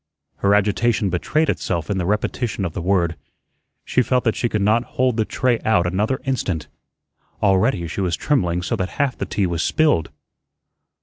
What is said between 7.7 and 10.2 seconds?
she was trembling so that half the tea was spilled.